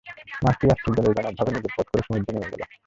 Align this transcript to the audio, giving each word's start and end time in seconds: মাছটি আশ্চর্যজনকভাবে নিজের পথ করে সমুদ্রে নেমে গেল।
মাছটি 0.41 0.65
আশ্চর্যজনকভাবে 0.73 1.51
নিজের 1.55 1.73
পথ 1.75 1.85
করে 1.91 2.01
সমুদ্রে 2.07 2.31
নেমে 2.33 2.51
গেল। 2.53 2.61